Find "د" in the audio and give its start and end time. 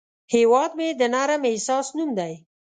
0.99-1.01